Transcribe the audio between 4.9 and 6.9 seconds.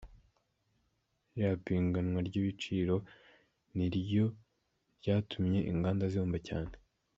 ryatumye inganda zihomba cyane.